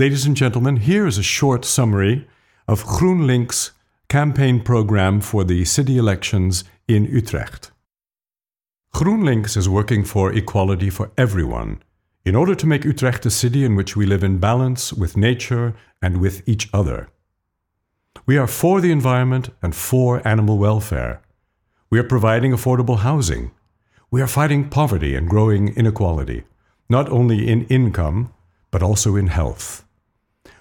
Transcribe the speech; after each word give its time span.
Ladies 0.00 0.24
and 0.24 0.34
gentlemen, 0.34 0.78
here 0.78 1.06
is 1.06 1.18
a 1.18 1.22
short 1.22 1.62
summary 1.62 2.26
of 2.66 2.84
GroenLinks' 2.84 3.72
campaign 4.08 4.62
program 4.62 5.20
for 5.20 5.44
the 5.44 5.66
city 5.66 5.98
elections 5.98 6.64
in 6.88 7.04
Utrecht. 7.04 7.70
GroenLinks 8.94 9.58
is 9.58 9.68
working 9.68 10.02
for 10.02 10.32
equality 10.32 10.88
for 10.88 11.10
everyone 11.18 11.82
in 12.24 12.34
order 12.34 12.54
to 12.54 12.66
make 12.66 12.82
Utrecht 12.82 13.26
a 13.26 13.30
city 13.30 13.62
in 13.62 13.76
which 13.76 13.94
we 13.94 14.06
live 14.06 14.24
in 14.24 14.38
balance 14.38 14.90
with 14.90 15.18
nature 15.18 15.74
and 16.00 16.18
with 16.18 16.48
each 16.48 16.70
other. 16.72 17.10
We 18.24 18.38
are 18.38 18.46
for 18.46 18.80
the 18.80 18.92
environment 18.92 19.50
and 19.60 19.74
for 19.74 20.26
animal 20.26 20.56
welfare. 20.56 21.20
We 21.90 21.98
are 21.98 22.14
providing 22.14 22.52
affordable 22.52 23.00
housing. 23.00 23.50
We 24.10 24.22
are 24.22 24.26
fighting 24.26 24.70
poverty 24.70 25.14
and 25.14 25.28
growing 25.28 25.76
inequality, 25.76 26.44
not 26.88 27.10
only 27.10 27.46
in 27.46 27.66
income, 27.66 28.32
but 28.70 28.82
also 28.82 29.14
in 29.14 29.26
health. 29.26 29.84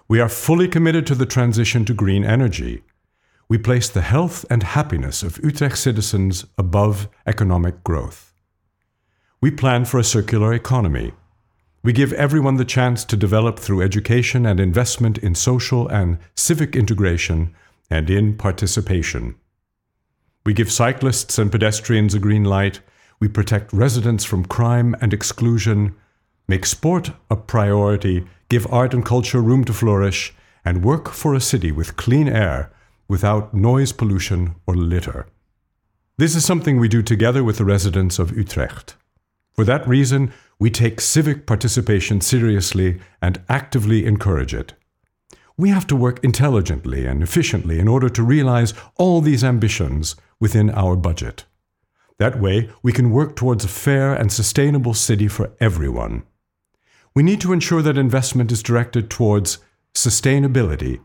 We 0.09 0.19
are 0.19 0.27
fully 0.27 0.67
committed 0.67 1.05
to 1.05 1.13
the 1.13 1.27
transition 1.27 1.85
to 1.85 1.93
green 1.93 2.25
energy. 2.25 2.81
We 3.47 3.59
place 3.59 3.87
the 3.87 4.01
health 4.01 4.43
and 4.49 4.63
happiness 4.63 5.21
of 5.21 5.39
Utrecht 5.43 5.77
citizens 5.77 6.47
above 6.57 7.07
economic 7.27 7.83
growth. 7.83 8.33
We 9.39 9.51
plan 9.51 9.85
for 9.85 9.99
a 9.99 10.03
circular 10.03 10.51
economy. 10.51 11.11
We 11.83 11.93
give 11.93 12.11
everyone 12.13 12.55
the 12.55 12.65
chance 12.65 13.05
to 13.05 13.15
develop 13.15 13.59
through 13.59 13.83
education 13.83 14.47
and 14.47 14.59
investment 14.59 15.19
in 15.19 15.35
social 15.35 15.87
and 15.87 16.17
civic 16.33 16.75
integration 16.75 17.53
and 17.91 18.09
in 18.09 18.35
participation. 18.35 19.35
We 20.43 20.55
give 20.55 20.71
cyclists 20.71 21.37
and 21.37 21.51
pedestrians 21.51 22.15
a 22.15 22.19
green 22.19 22.45
light. 22.45 22.79
We 23.19 23.27
protect 23.27 23.71
residents 23.73 24.25
from 24.25 24.45
crime 24.45 24.95
and 25.01 25.13
exclusion, 25.13 25.95
make 26.47 26.65
sport 26.65 27.11
a 27.29 27.35
priority, 27.35 28.25
give 28.49 28.67
art 28.71 28.93
and 28.93 29.05
culture 29.05 29.41
room 29.41 29.63
to 29.65 29.73
flourish, 29.73 30.33
and 30.65 30.83
work 30.83 31.09
for 31.09 31.33
a 31.33 31.41
city 31.41 31.71
with 31.71 31.95
clean 31.95 32.27
air 32.27 32.71
without 33.07 33.53
noise 33.53 33.91
pollution 33.91 34.55
or 34.67 34.75
litter. 34.75 35.27
This 36.17 36.35
is 36.35 36.45
something 36.45 36.77
we 36.77 36.89
do 36.89 37.01
together 37.01 37.43
with 37.43 37.57
the 37.57 37.65
residents 37.65 38.19
of 38.19 38.35
Utrecht. 38.35 38.95
For 39.53 39.63
that 39.65 39.87
reason, 39.87 40.33
we 40.59 40.69
take 40.69 40.99
civic 40.99 41.45
participation 41.45 42.21
seriously 42.21 42.99
and 43.21 43.41
actively 43.47 44.05
encourage 44.05 44.53
it. 44.53 44.73
We 45.57 45.69
have 45.69 45.87
to 45.87 45.95
work 45.95 46.23
intelligently 46.23 47.05
and 47.05 47.23
efficiently 47.23 47.79
in 47.79 47.87
order 47.87 48.09
to 48.09 48.23
realize 48.23 48.73
all 48.95 49.21
these 49.21 49.43
ambitions 49.43 50.15
within 50.39 50.69
our 50.69 50.95
budget. 50.95 51.45
That 52.17 52.39
way, 52.39 52.69
we 52.83 52.91
can 52.91 53.11
work 53.11 53.35
towards 53.35 53.63
a 53.63 53.69
fair 53.69 54.13
and 54.13 54.31
sustainable 54.31 54.93
city 54.93 55.27
for 55.27 55.51
everyone. 55.59 56.23
We 57.15 57.23
need 57.23 57.41
to 57.41 57.53
ensure 57.53 57.81
that 57.81 57.97
investment 57.97 58.51
is 58.51 58.63
directed 58.63 59.09
towards 59.09 59.57
sustainability. 59.93 60.99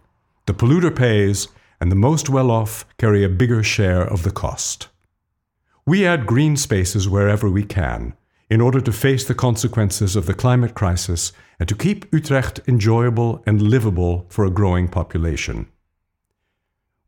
The 0.46 0.54
polluter 0.54 0.94
pays, 0.94 1.48
and 1.80 1.90
the 1.90 1.96
most 1.96 2.28
well 2.28 2.50
off 2.50 2.86
carry 2.98 3.24
a 3.24 3.28
bigger 3.28 3.62
share 3.62 4.02
of 4.02 4.22
the 4.22 4.30
cost. 4.30 4.88
We 5.86 6.06
add 6.06 6.26
green 6.26 6.56
spaces 6.56 7.08
wherever 7.08 7.50
we 7.50 7.64
can 7.64 8.14
in 8.50 8.60
order 8.60 8.80
to 8.80 8.92
face 8.92 9.24
the 9.24 9.34
consequences 9.34 10.16
of 10.16 10.26
the 10.26 10.34
climate 10.34 10.74
crisis 10.74 11.32
and 11.58 11.68
to 11.68 11.74
keep 11.74 12.12
Utrecht 12.12 12.60
enjoyable 12.68 13.42
and 13.46 13.60
livable 13.60 14.26
for 14.28 14.44
a 14.44 14.50
growing 14.50 14.88
population. 14.88 15.66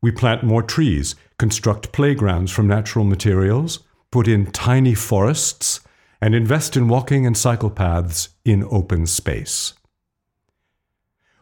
We 0.02 0.10
plant 0.10 0.42
more 0.42 0.62
trees, 0.62 1.14
construct 1.38 1.92
playgrounds 1.92 2.52
from 2.52 2.66
natural 2.66 3.04
materials, 3.04 3.80
put 4.10 4.28
in 4.28 4.50
tiny 4.52 4.94
forests, 4.94 5.80
and 6.20 6.34
invest 6.34 6.76
in 6.76 6.88
walking 6.88 7.26
and 7.26 7.36
cycle 7.36 7.70
paths 7.70 8.30
in 8.44 8.64
open 8.70 9.06
space. 9.06 9.74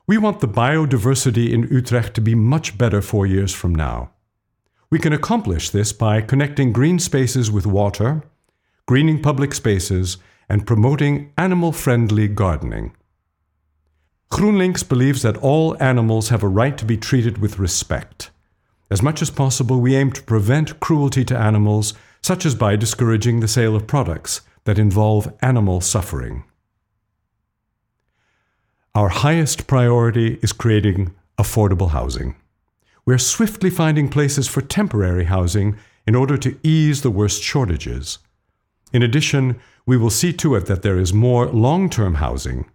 We 0.07 0.19
want 0.19 0.41
the 0.41 0.49
biodiversity 0.49 1.51
in 1.51 1.69
Utrecht 1.71 2.15
to 2.15 2.21
be 2.21 2.35
much 2.35 2.77
better 2.77 3.01
four 3.01 3.27
years 3.27 3.55
from 3.55 3.75
now. 3.75 4.11
We 4.91 4.99
can 4.99 5.13
accomplish 5.13 5.71
this 5.71 5.93
by 5.93 6.21
connecting 6.21 6.73
green 6.73 6.99
spaces 6.99 7.51
with 7.51 7.67
water, 7.67 8.23
greening 8.87 9.23
public 9.23 9.55
spaces, 9.55 10.19
and 10.49 10.67
promoting 10.67 11.33
animal 11.39 11.73
friendly 11.73 12.29
gardening. 12.29 12.95
GroenLinks 14.31 14.87
believes 14.87 15.23
that 15.23 15.39
all 15.39 15.77
animals 15.83 16.29
have 16.29 16.43
a 16.43 16.49
right 16.49 16.77
to 16.77 16.85
be 16.85 16.97
treated 16.97 17.39
with 17.39 17.59
respect. 17.59 18.31
As 18.91 19.01
much 19.01 19.23
as 19.23 19.31
possible, 19.31 19.81
we 19.81 19.97
aim 19.97 20.13
to 20.13 20.23
prevent 20.23 20.81
cruelty 20.81 21.25
to 21.25 21.39
animals, 21.39 21.95
such 22.23 22.45
as 22.45 22.55
by 22.55 22.77
discouraging 22.77 23.41
the 23.41 23.49
sale 23.49 23.75
of 23.75 23.87
products 23.87 24.43
that 24.65 24.79
involve 24.79 25.33
animal 25.41 25.81
suffering. 25.81 26.45
Our 28.95 29.09
highest 29.09 29.67
priority 29.67 30.39
is 30.43 30.53
creating 30.53 31.15
affordable 31.37 31.91
housing. 31.91 32.37
We're 33.05 33.19
swiftly 33.19 33.71
finding 33.71 34.09
places 34.09 34.49
for 34.49 34.61
temporary 34.63 35.25
housing 35.25 35.77
in 36.07 36.15
order 36.15 36.37
to 36.39 36.59
ease 36.63 37.03
the 37.03 37.11
worst 37.11 37.43
shortages. 37.43 38.19
In 38.93 39.03
addition, 39.03 39.61
we 39.85 39.97
will 39.97 40.11
see 40.11 40.33
to 40.35 40.55
it 40.55 40.67
that 40.67 40.83
there 40.83 40.99
is 40.99 41.13
more 41.13 41.47
long 41.47 41.91
term 41.91 42.15
housing. 42.15 42.71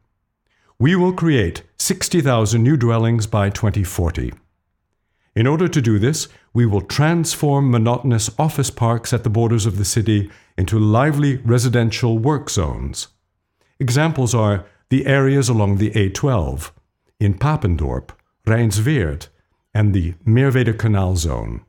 We 0.78 0.96
will 0.96 1.14
create 1.14 1.64
60,000 1.78 2.62
new 2.62 2.78
dwellings 2.78 3.26
by 3.26 3.50
2040. 3.50 4.34
In 5.36 5.48
order 5.48 5.68
to 5.68 5.82
do 5.82 6.00
this, 6.00 6.28
we 6.54 6.66
will 6.66 6.82
transform 6.82 7.72
monotonous 7.72 8.30
office 8.40 8.72
parks 8.72 9.14
at 9.14 9.24
the 9.24 9.30
borders 9.30 9.66
of 9.66 9.78
the 9.78 9.86
city 9.86 10.30
into 10.58 10.80
lively 10.80 11.38
residential 11.38 12.18
work 12.18 12.50
zones. 12.50 13.08
Examples 13.80 14.34
are 14.34 14.66
the 14.90 15.06
areas 15.06 15.48
along 15.48 15.78
the 15.78 15.92
A12, 15.92 16.72
in 17.20 17.36
Papendorp, 17.36 18.10
Rijnsweerd, 18.46 19.28
and 19.74 19.94
the 19.94 20.14
Merwede 20.26 20.78
Canal 20.78 21.16
zone. 21.16 21.62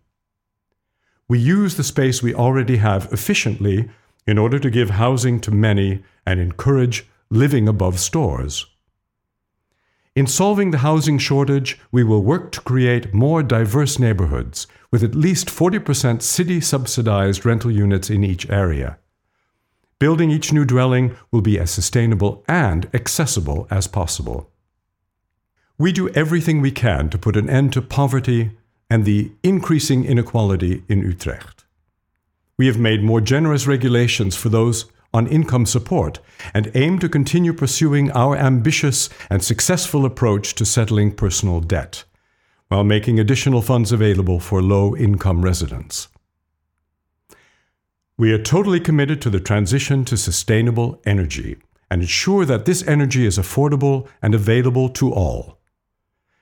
We 1.28 1.38
use 1.38 1.76
the 1.76 1.84
space 1.84 2.22
we 2.22 2.34
already 2.34 2.78
have 2.78 3.12
efficiently 3.12 3.90
in 4.26 4.38
order 4.38 4.58
to 4.58 4.70
give 4.70 4.90
housing 4.90 5.38
to 5.40 5.50
many 5.50 6.02
and 6.26 6.40
encourage 6.40 7.06
living 7.30 7.68
above 7.68 8.00
stores. 8.00 8.66
In 10.16 10.26
solving 10.26 10.70
the 10.70 10.78
housing 10.78 11.18
shortage, 11.18 11.78
we 11.92 12.02
will 12.02 12.22
work 12.22 12.52
to 12.52 12.60
create 12.60 13.14
more 13.14 13.42
diverse 13.42 13.98
neighborhoods 13.98 14.66
with 14.90 15.04
at 15.04 15.14
least 15.14 15.48
40% 15.48 16.22
city 16.22 16.60
subsidized 16.60 17.46
rental 17.46 17.70
units 17.70 18.10
in 18.10 18.24
each 18.24 18.50
area. 18.50 18.98
Building 19.98 20.30
each 20.30 20.52
new 20.52 20.64
dwelling 20.64 21.16
will 21.30 21.42
be 21.42 21.58
as 21.58 21.70
sustainable 21.70 22.44
and 22.48 22.88
accessible 22.92 23.68
as 23.70 23.86
possible. 23.86 24.50
We 25.78 25.92
do 25.92 26.08
everything 26.10 26.60
we 26.60 26.72
can 26.72 27.08
to 27.10 27.18
put 27.18 27.36
an 27.36 27.48
end 27.48 27.72
to 27.74 27.82
poverty 27.82 28.50
and 28.88 29.04
the 29.04 29.32
increasing 29.42 30.04
inequality 30.04 30.82
in 30.88 31.00
Utrecht 31.00 31.60
we 32.60 32.66
have 32.66 32.78
made 32.78 33.02
more 33.02 33.22
generous 33.22 33.66
regulations 33.66 34.36
for 34.36 34.50
those 34.50 34.84
on 35.12 35.26
income 35.26 35.66
support 35.66 36.20
and 36.54 36.70
aim 36.74 36.98
to 36.98 37.08
continue 37.08 37.52
pursuing 37.52 38.10
our 38.12 38.36
ambitious 38.36 39.08
and 39.28 39.42
successful 39.42 40.04
approach 40.04 40.54
to 40.54 40.64
settling 40.64 41.12
personal 41.12 41.60
debt, 41.60 42.04
while 42.68 42.84
making 42.84 43.18
additional 43.18 43.62
funds 43.62 43.92
available 43.92 44.40
for 44.40 44.62
low 44.62 44.96
income 44.96 45.42
residents. 45.42 46.08
We 48.16 48.32
are 48.32 48.42
totally 48.42 48.80
committed 48.80 49.20
to 49.22 49.30
the 49.30 49.40
transition 49.40 50.04
to 50.04 50.16
sustainable 50.16 51.00
energy 51.04 51.56
and 51.90 52.02
ensure 52.02 52.44
that 52.44 52.66
this 52.66 52.86
energy 52.86 53.26
is 53.26 53.38
affordable 53.38 54.06
and 54.22 54.34
available 54.34 54.88
to 54.90 55.12
all. 55.12 55.58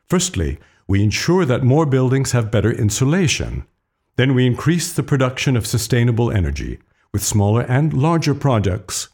Firstly, 0.07 0.59
we 0.87 1.03
ensure 1.03 1.45
that 1.45 1.63
more 1.63 1.87
buildings 1.87 2.33
have 2.33 2.51
better 2.51 2.73
insulation 2.73 3.65
then 4.19 4.35
we 4.35 4.47
increase 4.47 4.93
the 4.93 5.03
production 5.05 5.57
of 5.57 5.65
sustainable 5.65 6.31
energy 6.33 6.81
with 7.13 7.23
smaller 7.23 7.63
and 7.63 7.93
larger 7.93 8.35
projects. 8.35 9.09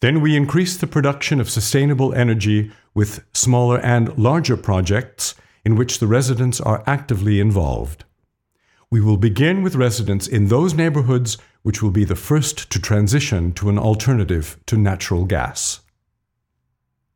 Then 0.00 0.20
we 0.20 0.36
increase 0.36 0.76
the 0.76 0.86
production 0.86 1.40
of 1.40 1.50
sustainable 1.50 2.14
energy 2.14 2.72
with 2.94 3.24
smaller 3.32 3.78
and 3.78 4.16
larger 4.16 4.56
projects 4.56 5.34
in 5.64 5.76
which 5.76 5.98
the 5.98 6.06
residents 6.06 6.60
are 6.60 6.82
actively 6.86 7.38
involved. 7.38 8.04
We 8.90 9.00
will 9.00 9.18
begin 9.18 9.62
with 9.62 9.76
residents 9.76 10.26
in 10.26 10.48
those 10.48 10.74
neighborhoods 10.74 11.38
which 11.62 11.82
will 11.82 11.90
be 11.90 12.04
the 12.04 12.16
first 12.16 12.70
to 12.70 12.80
transition 12.80 13.52
to 13.52 13.68
an 13.68 13.78
alternative 13.78 14.58
to 14.66 14.76
natural 14.76 15.26
gas. 15.26 15.80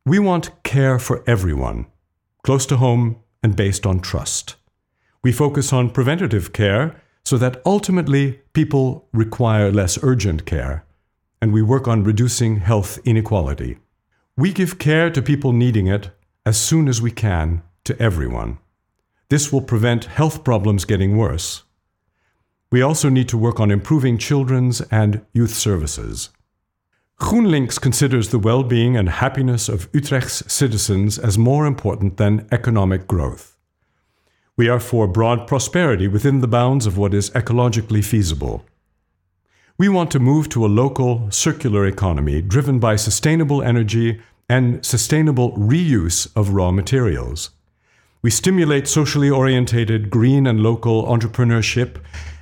We 0.04 0.18
want 0.18 0.62
care 0.62 0.98
for 0.98 1.24
everyone, 1.26 1.86
close 2.42 2.66
to 2.66 2.76
home 2.76 3.16
and 3.42 3.56
based 3.56 3.86
on 3.86 4.00
trust. 4.00 4.56
We 5.22 5.32
focus 5.32 5.72
on 5.72 5.90
preventative 5.90 6.52
care 6.52 7.00
so 7.24 7.38
that 7.38 7.62
ultimately 7.64 8.40
people 8.52 9.08
require 9.12 9.72
less 9.72 9.98
urgent 10.02 10.44
care, 10.44 10.84
and 11.40 11.52
we 11.52 11.62
work 11.62 11.88
on 11.88 12.04
reducing 12.04 12.56
health 12.56 12.98
inequality. 13.04 13.78
We 14.36 14.52
give 14.52 14.78
care 14.78 15.10
to 15.10 15.22
people 15.22 15.52
needing 15.52 15.86
it 15.86 16.10
as 16.44 16.60
soon 16.60 16.88
as 16.88 17.00
we 17.00 17.10
can 17.10 17.62
to 17.84 18.00
everyone. 18.00 18.58
This 19.30 19.52
will 19.52 19.62
prevent 19.62 20.04
health 20.04 20.44
problems 20.44 20.84
getting 20.84 21.16
worse. 21.16 21.62
We 22.70 22.82
also 22.82 23.08
need 23.08 23.28
to 23.28 23.38
work 23.38 23.60
on 23.60 23.70
improving 23.70 24.18
children's 24.18 24.80
and 24.90 25.24
youth 25.32 25.54
services. 25.54 26.30
GroenLinks 27.20 27.80
considers 27.80 28.30
the 28.30 28.38
well 28.38 28.64
being 28.64 28.96
and 28.96 29.08
happiness 29.08 29.68
of 29.68 29.88
Utrecht's 29.92 30.52
citizens 30.52 31.18
as 31.18 31.38
more 31.38 31.64
important 31.64 32.16
than 32.16 32.48
economic 32.50 33.06
growth. 33.06 33.53
We 34.56 34.68
are 34.68 34.78
for 34.78 35.08
broad 35.08 35.48
prosperity 35.48 36.06
within 36.06 36.40
the 36.40 36.46
bounds 36.46 36.86
of 36.86 36.96
what 36.96 37.12
is 37.12 37.30
ecologically 37.30 38.04
feasible. 38.04 38.64
We 39.76 39.88
want 39.88 40.12
to 40.12 40.20
move 40.20 40.48
to 40.50 40.64
a 40.64 40.68
local, 40.68 41.28
circular 41.32 41.84
economy 41.86 42.40
driven 42.40 42.78
by 42.78 42.94
sustainable 42.94 43.62
energy 43.62 44.20
and 44.48 44.86
sustainable 44.86 45.56
reuse 45.56 46.28
of 46.36 46.50
raw 46.50 46.70
materials. 46.70 47.50
We 48.22 48.30
stimulate 48.30 48.86
socially 48.86 49.28
orientated 49.28 50.08
green 50.08 50.46
and 50.46 50.60
local 50.60 51.04
entrepreneurship 51.04 51.96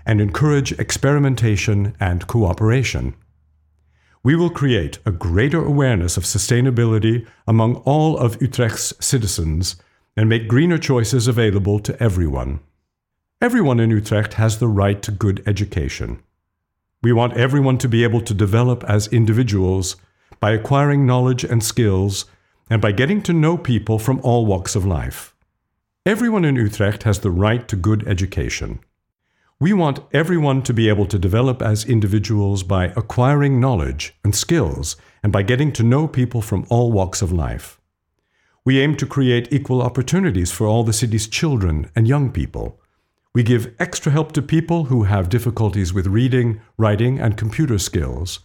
and 0.04 0.20
encourage 0.20 0.72
experimentation 0.72 1.96
and 1.98 2.26
cooperation. 2.26 3.14
We 4.22 4.36
will 4.36 4.50
create 4.50 4.98
a 5.06 5.12
greater 5.12 5.64
awareness 5.64 6.18
of 6.18 6.24
sustainability 6.24 7.26
among 7.46 7.76
all 7.76 8.18
of 8.18 8.36
Utrecht's 8.42 8.92
citizens 9.00 9.76
and 10.16 10.28
make 10.28 10.48
greener 10.48 10.78
choices 10.78 11.26
available 11.26 11.78
to 11.80 12.00
everyone. 12.02 12.60
Everyone 13.40 13.80
in 13.80 13.90
Utrecht 13.90 14.34
has 14.34 14.58
the 14.58 14.68
right 14.68 15.02
to 15.02 15.10
good 15.10 15.42
education. 15.46 16.22
We 17.02 17.12
want 17.12 17.36
everyone 17.36 17.78
to 17.78 17.88
be 17.88 18.04
able 18.04 18.20
to 18.20 18.34
develop 18.34 18.84
as 18.84 19.08
individuals 19.08 19.96
by 20.38 20.52
acquiring 20.52 21.06
knowledge 21.06 21.42
and 21.44 21.62
skills 21.62 22.26
and 22.70 22.80
by 22.80 22.92
getting 22.92 23.22
to 23.22 23.32
know 23.32 23.58
people 23.58 23.98
from 23.98 24.20
all 24.22 24.46
walks 24.46 24.76
of 24.76 24.86
life. 24.86 25.34
Everyone 26.06 26.44
in 26.44 26.56
Utrecht 26.56 27.02
has 27.02 27.20
the 27.20 27.30
right 27.30 27.66
to 27.68 27.76
good 27.76 28.06
education. 28.06 28.80
We 29.58 29.72
want 29.72 30.00
everyone 30.12 30.62
to 30.62 30.74
be 30.74 30.88
able 30.88 31.06
to 31.06 31.18
develop 31.18 31.62
as 31.62 31.84
individuals 31.84 32.62
by 32.62 32.86
acquiring 32.96 33.60
knowledge 33.60 34.14
and 34.24 34.34
skills 34.34 34.96
and 35.22 35.32
by 35.32 35.42
getting 35.42 35.72
to 35.72 35.82
know 35.82 36.08
people 36.08 36.42
from 36.42 36.66
all 36.68 36.90
walks 36.90 37.22
of 37.22 37.30
life. 37.30 37.80
We 38.64 38.80
aim 38.80 38.96
to 38.96 39.06
create 39.06 39.52
equal 39.52 39.82
opportunities 39.82 40.52
for 40.52 40.66
all 40.66 40.84
the 40.84 40.92
city's 40.92 41.26
children 41.26 41.90
and 41.96 42.06
young 42.06 42.30
people. 42.30 42.80
We 43.34 43.42
give 43.42 43.74
extra 43.78 44.12
help 44.12 44.32
to 44.32 44.42
people 44.42 44.84
who 44.84 45.04
have 45.04 45.28
difficulties 45.28 45.92
with 45.92 46.06
reading, 46.06 46.60
writing, 46.76 47.18
and 47.18 47.36
computer 47.36 47.78
skills. 47.78 48.40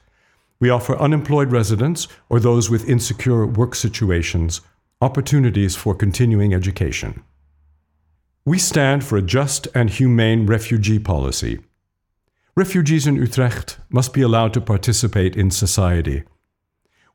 We 0.60 0.70
offer 0.70 0.98
unemployed 0.98 1.52
residents 1.52 2.08
or 2.30 2.40
those 2.40 2.70
with 2.70 2.90
insecure 2.90 3.46
work 3.46 3.76
situations 3.76 4.62
opportunities 5.00 5.76
for 5.76 5.94
continuing 5.94 6.54
education. 6.56 7.24
We 8.44 8.58
stand 8.58 9.04
for 9.04 9.18
a 9.18 9.22
just 9.22 9.68
and 9.76 9.90
humane 9.90 10.48
refugee 10.48 10.98
policy. 10.98 11.60
Refugees 12.56 13.06
in 13.06 13.18
Utrecht 13.18 13.78
must 13.90 14.14
be 14.14 14.24
allowed 14.24 14.54
to 14.54 14.62
participate 14.62 15.36
in 15.36 15.52
society. 15.52 16.24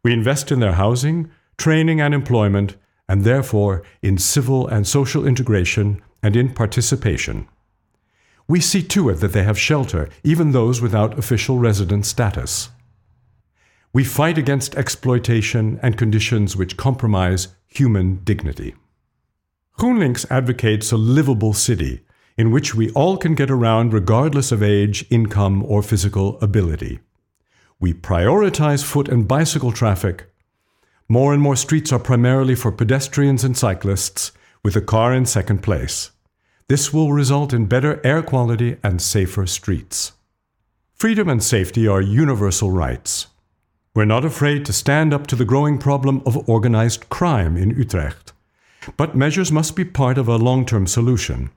We 0.04 0.12
invest 0.12 0.52
in 0.52 0.60
their 0.60 0.74
housing, 0.74 1.32
training, 1.58 2.00
and 2.00 2.14
employment, 2.14 2.76
and 3.08 3.24
therefore 3.24 3.82
in 4.00 4.18
civil 4.18 4.66
and 4.68 4.86
social 4.86 5.26
integration 5.26 6.02
and 6.22 6.36
in 6.36 6.52
participation. 6.52 7.48
We 8.48 8.60
see 8.60 8.82
to 8.82 9.08
it 9.08 9.14
that 9.16 9.32
they 9.32 9.44
have 9.44 9.58
shelter, 9.58 10.08
even 10.24 10.52
those 10.52 10.80
without 10.80 11.18
official 11.18 11.58
resident 11.58 12.06
status. 12.06 12.70
We 13.92 14.04
fight 14.04 14.38
against 14.38 14.74
exploitation 14.74 15.78
and 15.82 15.98
conditions 15.98 16.56
which 16.56 16.76
compromise 16.76 17.48
human 17.68 18.20
dignity. 18.24 18.74
GroenLinks 19.78 20.26
advocates 20.30 20.92
a 20.92 20.96
livable 20.96 21.52
city 21.52 22.02
in 22.36 22.50
which 22.50 22.74
we 22.74 22.90
all 22.90 23.16
can 23.16 23.34
get 23.34 23.50
around 23.50 23.92
regardless 23.92 24.52
of 24.52 24.62
age, 24.62 25.04
income, 25.10 25.62
or 25.64 25.82
physical 25.82 26.38
ability. 26.40 27.00
We 27.78 27.92
prioritize 27.92 28.84
foot 28.84 29.08
and 29.08 29.28
bicycle 29.28 29.72
traffic. 29.72 30.31
More 31.08 31.32
and 31.32 31.42
more 31.42 31.56
streets 31.56 31.92
are 31.92 31.98
primarily 31.98 32.54
for 32.54 32.72
pedestrians 32.72 33.44
and 33.44 33.56
cyclists, 33.56 34.32
with 34.64 34.76
a 34.76 34.80
car 34.80 35.12
in 35.12 35.26
second 35.26 35.62
place. 35.62 36.10
This 36.68 36.92
will 36.92 37.12
result 37.12 37.52
in 37.52 37.66
better 37.66 38.00
air 38.04 38.22
quality 38.22 38.76
and 38.82 39.02
safer 39.02 39.46
streets. 39.46 40.12
Freedom 40.94 41.28
and 41.28 41.42
safety 41.42 41.88
are 41.88 42.00
universal 42.00 42.70
rights. 42.70 43.26
We're 43.94 44.04
not 44.06 44.24
afraid 44.24 44.64
to 44.66 44.72
stand 44.72 45.12
up 45.12 45.26
to 45.26 45.36
the 45.36 45.44
growing 45.44 45.76
problem 45.76 46.22
of 46.24 46.48
organized 46.48 47.08
crime 47.08 47.56
in 47.56 47.70
Utrecht. 47.70 48.32
But 48.96 49.16
measures 49.16 49.52
must 49.52 49.76
be 49.76 49.84
part 49.84 50.16
of 50.16 50.28
a 50.28 50.36
long 50.36 50.64
term 50.64 50.86
solution. 50.86 51.50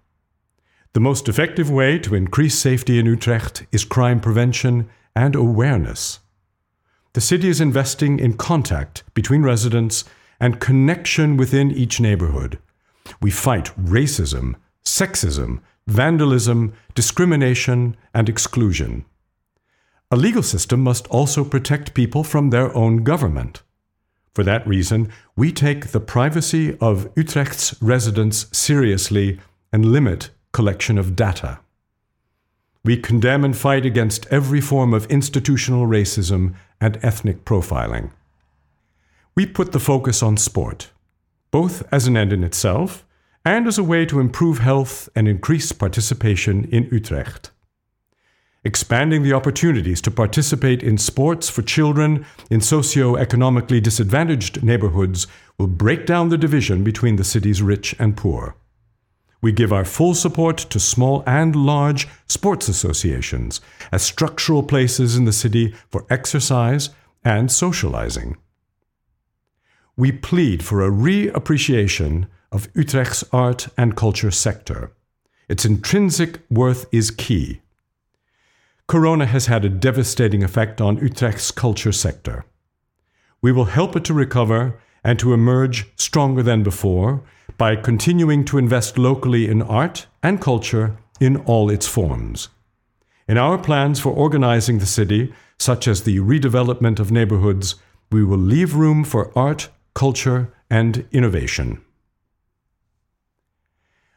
The 0.94 1.00
most 1.00 1.30
effective 1.30 1.70
way 1.70 2.00
to 2.00 2.16
increase 2.16 2.58
safety 2.58 3.00
in 3.00 3.06
Utrecht 3.06 3.66
is 3.72 3.86
crime 3.86 4.20
prevention 4.20 4.90
and 5.16 5.36
awareness. 5.36 6.20
The 7.16 7.22
city 7.22 7.48
is 7.48 7.62
investing 7.62 8.20
in 8.20 8.34
contact 8.34 9.06
between 9.14 9.42
residents 9.42 10.04
and 10.38 10.60
connection 10.60 11.38
within 11.38 11.72
each 11.72 12.02
neighborhood. 12.02 12.60
We 13.22 13.32
fight 13.32 13.72
racism, 13.82 14.56
sexism, 14.84 15.62
vandalism, 15.88 16.74
discrimination, 16.94 17.96
and 18.14 18.28
exclusion. 18.28 19.06
A 20.12 20.18
legal 20.18 20.44
system 20.44 20.82
must 20.82 21.08
also 21.08 21.46
protect 21.46 21.94
people 21.94 22.26
from 22.26 22.50
their 22.50 22.76
own 22.76 23.06
government. 23.06 23.64
For 24.34 24.44
that 24.44 24.68
reason, 24.68 25.10
we 25.38 25.54
take 25.54 25.94
the 25.94 26.02
privacy 26.02 26.78
of 26.82 27.10
Utrecht's 27.16 27.82
residents 27.82 28.48
seriously 28.52 29.40
and 29.72 29.86
limit 29.86 30.32
collection 30.52 30.98
of 30.98 31.16
data. 31.16 31.60
We 32.86 32.98
condemn 32.98 33.44
and 33.44 33.58
fight 33.58 33.84
against 33.84 34.28
every 34.28 34.62
form 34.62 34.94
of 34.94 35.08
institutional 35.08 35.88
racism 35.88 36.54
and 36.80 37.00
ethnic 37.02 37.44
profiling. 37.44 38.12
We 39.34 39.48
put 39.48 39.72
the 39.72 39.80
focus 39.80 40.22
on 40.22 40.38
sport, 40.38 40.92
both 41.50 41.82
as 41.92 42.06
an 42.06 42.16
end 42.16 42.32
in 42.32 42.44
itself 42.44 43.04
and 43.44 43.66
as 43.66 43.80
a 43.80 43.84
way 43.84 44.06
to 44.06 44.20
improve 44.20 44.60
health 44.60 45.10
and 45.16 45.28
increase 45.28 45.72
participation 45.72 46.66
in 46.66 46.88
Utrecht. 46.92 47.50
Expanding 48.64 49.24
the 49.24 49.34
opportunities 49.34 50.00
to 50.02 50.12
participate 50.12 50.84
in 50.84 51.00
sports 51.00 51.50
for 51.50 51.64
children 51.64 52.24
in 52.52 52.62
socio-economically 52.62 53.82
disadvantaged 53.82 54.64
neighborhoods 54.64 55.26
will 55.58 55.68
break 55.68 56.06
down 56.06 56.30
the 56.30 56.38
division 56.38 56.84
between 56.84 57.16
the 57.16 57.24
city's 57.24 57.64
rich 57.64 57.96
and 57.98 58.16
poor. 58.16 58.56
We 59.42 59.52
give 59.52 59.72
our 59.72 59.86
full 59.86 60.16
support 60.16 60.58
to 60.58 60.80
small 60.80 61.24
and 61.28 61.56
large 61.56 62.08
sports 62.28 62.68
associations 62.68 63.62
as 63.92 64.02
structural 64.02 64.64
places 64.64 65.16
in 65.16 65.26
the 65.26 65.34
city 65.34 65.74
for 65.90 66.06
exercise 66.10 66.90
and 67.24 67.52
socializing. 67.52 68.38
We 69.98 70.12
plead 70.12 70.64
for 70.64 70.82
a 70.82 70.92
reappreciation 70.92 72.28
of 72.52 72.68
Utrecht's 72.74 73.24
art 73.32 73.68
and 73.78 73.96
culture 73.96 74.32
sector. 74.32 74.92
Its 75.48 75.66
intrinsic 75.66 76.40
worth 76.50 76.86
is 76.92 77.12
key. 77.12 77.62
Corona 78.88 79.26
has 79.26 79.48
had 79.48 79.66
a 79.66 79.70
devastating 79.70 80.44
effect 80.44 80.80
on 80.80 80.98
Utrecht's 80.98 81.52
culture 81.52 81.92
sector. 81.92 82.46
We 83.42 83.52
will 83.52 83.66
help 83.66 83.96
it 83.96 84.04
to 84.06 84.14
recover 84.14 84.80
and 85.06 85.20
to 85.20 85.34
emerge 85.34 85.86
stronger 85.96 86.42
than 86.42 86.64
before 86.64 87.22
by 87.58 87.76
continuing 87.76 88.44
to 88.44 88.58
invest 88.58 88.98
locally 88.98 89.48
in 89.48 89.62
art 89.62 90.08
and 90.24 90.42
culture 90.42 90.98
in 91.20 91.38
all 91.46 91.70
its 91.70 91.88
forms. 91.88 92.50
In 93.28 93.38
our 93.38 93.58
plans 93.58 94.00
for 94.00 94.12
organizing 94.12 94.80
the 94.80 94.86
city, 94.86 95.32
such 95.60 95.88
as 95.88 96.04
the 96.04 96.18
redevelopment 96.18 97.00
of 97.00 97.12
neighborhoods, 97.12 97.76
we 98.12 98.24
will 98.24 98.40
leave 98.40 98.76
room 98.76 99.04
for 99.04 99.32
art, 99.38 99.70
culture, 99.94 100.52
and 100.70 101.08
innovation. 101.12 101.82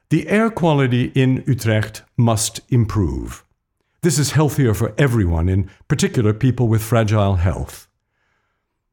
The 0.08 0.26
air 0.28 0.48
quality 0.48 1.12
in 1.14 1.44
Utrecht 1.46 2.02
must 2.16 2.60
improve. 2.70 3.44
This 4.00 4.18
is 4.18 4.30
healthier 4.30 4.72
for 4.72 4.94
everyone, 4.96 5.50
in 5.50 5.70
particular 5.86 6.32
people 6.32 6.66
with 6.66 6.82
fragile 6.82 7.36
health. 7.36 7.87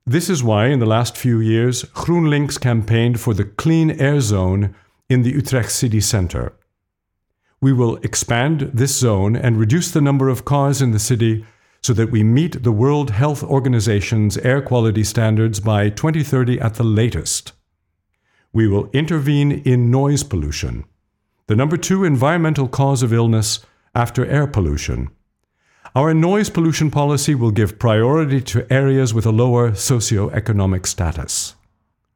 This 0.08 0.30
is 0.30 0.44
why, 0.44 0.68
in 0.68 0.78
the 0.78 0.86
last 0.86 1.18
few 1.18 1.40
years, 1.40 1.84
GroenLinks 1.86 2.62
campaigned 2.62 3.20
for 3.20 3.34
the 3.34 3.44
clean 3.44 3.90
air 3.90 4.22
zone 4.22 4.76
in 5.10 5.24
the 5.24 5.32
Utrecht 5.32 5.72
city 5.72 6.00
centre. 6.00 6.54
We 7.60 7.74
will 7.74 7.96
expand 7.98 8.70
this 8.72 8.96
zone 8.96 9.36
and 9.36 9.58
reduce 9.58 9.90
the 9.90 10.02
number 10.02 10.30
of 10.30 10.46
cars 10.46 10.80
in 10.80 10.92
the 10.92 11.00
city 11.00 11.44
so 11.82 11.92
that 11.94 12.12
we 12.12 12.22
meet 12.22 12.62
the 12.62 12.72
World 12.72 13.10
Health 13.10 13.44
Organization's 13.44 14.38
air 14.38 14.62
quality 14.62 15.04
standards 15.04 15.60
by 15.60 15.90
2030 15.90 16.60
at 16.60 16.76
the 16.76 16.84
latest. 16.84 17.54
We 18.54 18.68
will 18.68 18.92
intervene 18.94 19.52
in 19.52 19.90
noise 19.90 20.22
pollution, 20.22 20.86
the 21.48 21.56
number 21.56 21.78
two 21.78 22.04
environmental 22.04 22.68
cause 22.68 23.02
of 23.02 23.12
illness 23.12 23.66
after 23.96 24.24
air 24.28 24.46
pollution. 24.46 25.10
Our 25.96 26.14
noise 26.14 26.50
pollution 26.50 26.92
policy 26.92 27.36
will 27.36 27.52
give 27.52 27.80
priority 27.80 28.42
to 28.42 28.68
areas 28.70 29.14
with 29.14 29.26
a 29.26 29.32
lower 29.32 29.72
socioeconomic 29.72 30.86
status. 30.86 31.56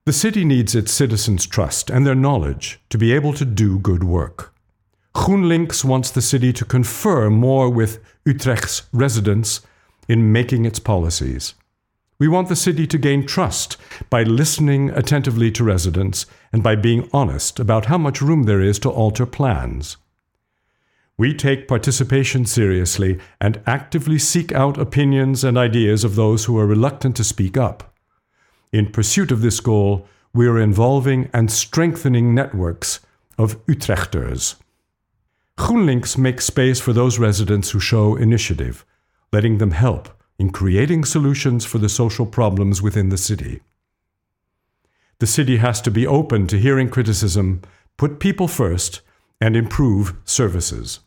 The 0.03 0.11
city 0.11 0.43
needs 0.43 0.75
its 0.75 0.91
citizens' 0.91 1.47
trust 1.47 1.89
and 1.89 2.05
their 2.05 2.13
knowledge 2.13 2.81
to 2.89 2.97
be 2.97 3.13
able 3.13 3.31
to 3.35 3.45
do 3.45 3.79
good 3.79 4.03
work. 4.03 4.53
GroenLinks 5.15 5.85
wants 5.85 6.11
the 6.11 6.21
city 6.21 6.51
to 6.53 6.65
confer 6.65 7.29
more 7.29 7.69
with 7.69 8.03
Utrecht's 8.25 8.81
residents 8.91 9.61
in 10.09 10.33
making 10.33 10.65
its 10.65 10.79
policies. 10.79 11.53
We 12.19 12.27
want 12.27 12.49
the 12.49 12.57
city 12.57 12.85
to 12.85 12.97
gain 12.97 13.25
trust 13.25 13.77
by 14.09 14.23
listening 14.23 14.89
attentively 14.89 15.51
to 15.51 15.63
residents 15.63 16.25
and 16.51 16.61
by 16.61 16.75
being 16.75 17.09
honest 17.13 17.61
about 17.61 17.85
how 17.85 17.97
much 17.97 18.21
room 18.21 18.43
there 18.43 18.59
is 18.59 18.77
to 18.79 18.89
alter 18.89 19.25
plans. 19.25 19.95
We 21.19 21.33
take 21.33 21.67
participation 21.67 22.45
seriously 22.45 23.19
and 23.41 23.61
actively 23.65 24.17
seek 24.17 24.53
out 24.53 24.77
opinions 24.77 25.43
and 25.43 25.57
ideas 25.57 26.05
of 26.05 26.15
those 26.15 26.45
who 26.45 26.57
are 26.57 26.65
reluctant 26.65 27.17
to 27.17 27.25
speak 27.25 27.57
up. 27.57 27.93
In 28.71 28.93
pursuit 28.93 29.29
of 29.29 29.41
this 29.41 29.59
goal, 29.59 30.07
we 30.33 30.47
are 30.47 30.57
involving 30.57 31.29
and 31.33 31.51
strengthening 31.51 32.33
networks 32.33 33.01
of 33.37 33.57
Utrechters. 33.65 34.55
GroenLinks 35.57 36.17
makes 36.17 36.45
space 36.45 36.79
for 36.79 36.93
those 36.93 37.19
residents 37.19 37.71
who 37.71 37.81
show 37.81 38.15
initiative, 38.15 38.85
letting 39.33 39.57
them 39.57 39.71
help 39.71 40.07
in 40.37 40.51
creating 40.51 41.03
solutions 41.03 41.65
for 41.65 41.79
the 41.79 41.89
social 41.89 42.25
problems 42.25 42.81
within 42.81 43.09
the 43.09 43.17
city. 43.17 43.59
The 45.19 45.27
city 45.27 45.57
has 45.57 45.81
to 45.81 45.91
be 45.91 46.07
open 46.07 46.47
to 46.47 46.57
hearing 46.57 46.87
criticism, 46.87 47.61
put 47.97 48.21
people 48.21 48.47
first, 48.47 49.01
and 49.41 49.57
improve 49.57 50.13
services. 50.23 51.01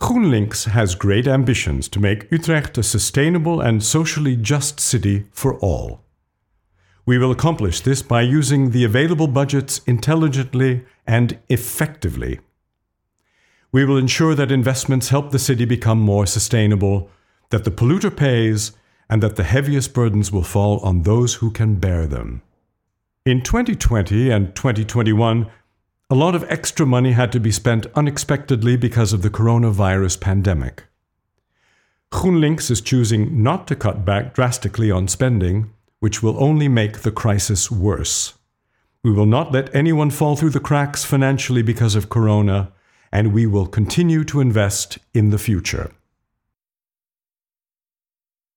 GroenLinks 0.00 0.68
has 0.70 0.94
great 0.94 1.26
ambitions 1.26 1.88
to 1.88 1.98
make 1.98 2.30
Utrecht 2.30 2.76
a 2.76 2.82
sustainable 2.82 3.62
and 3.62 3.82
socially 3.82 4.36
just 4.36 4.78
city 4.78 5.26
for 5.32 5.58
all. 5.60 6.04
We 7.06 7.16
will 7.16 7.30
accomplish 7.30 7.80
this 7.80 8.02
by 8.02 8.22
using 8.22 8.70
the 8.70 8.84
available 8.84 9.26
budgets 9.26 9.80
intelligently 9.86 10.84
and 11.06 11.38
effectively. 11.48 12.40
We 13.72 13.84
will 13.84 13.96
ensure 13.96 14.34
that 14.34 14.52
investments 14.52 15.08
help 15.08 15.30
the 15.30 15.38
city 15.38 15.64
become 15.64 16.00
more 16.00 16.26
sustainable, 16.26 17.10
that 17.50 17.64
the 17.64 17.70
polluter 17.70 18.14
pays, 18.14 18.72
and 19.08 19.22
that 19.22 19.36
the 19.36 19.44
heaviest 19.44 19.94
burdens 19.94 20.30
will 20.30 20.42
fall 20.42 20.78
on 20.80 21.02
those 21.02 21.34
who 21.34 21.50
can 21.50 21.76
bear 21.76 22.06
them. 22.06 22.42
In 23.24 23.40
2020 23.42 24.30
and 24.30 24.54
2021, 24.54 25.50
a 26.08 26.14
lot 26.14 26.36
of 26.36 26.44
extra 26.48 26.86
money 26.86 27.12
had 27.12 27.32
to 27.32 27.40
be 27.40 27.50
spent 27.50 27.86
unexpectedly 27.96 28.76
because 28.76 29.12
of 29.12 29.22
the 29.22 29.30
coronavirus 29.30 30.20
pandemic. 30.20 30.84
GroenLinks 32.12 32.70
is 32.70 32.80
choosing 32.80 33.42
not 33.42 33.66
to 33.66 33.74
cut 33.74 34.04
back 34.04 34.32
drastically 34.32 34.88
on 34.88 35.08
spending, 35.08 35.72
which 35.98 36.22
will 36.22 36.40
only 36.40 36.68
make 36.68 37.00
the 37.00 37.10
crisis 37.10 37.72
worse. 37.72 38.34
We 39.02 39.10
will 39.10 39.26
not 39.26 39.50
let 39.50 39.74
anyone 39.74 40.10
fall 40.10 40.36
through 40.36 40.50
the 40.50 40.60
cracks 40.60 41.04
financially 41.04 41.62
because 41.62 41.96
of 41.96 42.08
corona, 42.08 42.72
and 43.10 43.32
we 43.32 43.46
will 43.46 43.66
continue 43.66 44.22
to 44.24 44.40
invest 44.40 44.98
in 45.12 45.30
the 45.30 45.38
future. 45.38 45.90